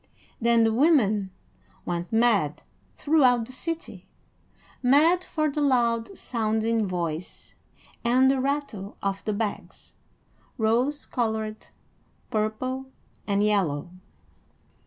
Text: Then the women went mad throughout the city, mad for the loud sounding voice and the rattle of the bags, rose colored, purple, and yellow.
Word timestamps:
Then 0.41 0.63
the 0.63 0.73
women 0.73 1.29
went 1.85 2.11
mad 2.11 2.63
throughout 2.95 3.45
the 3.45 3.51
city, 3.51 4.09
mad 4.81 5.23
for 5.23 5.47
the 5.47 5.61
loud 5.61 6.17
sounding 6.17 6.87
voice 6.87 7.53
and 8.03 8.31
the 8.31 8.41
rattle 8.41 8.97
of 9.03 9.23
the 9.25 9.33
bags, 9.33 9.93
rose 10.57 11.05
colored, 11.05 11.67
purple, 12.31 12.87
and 13.27 13.43
yellow. 13.43 13.91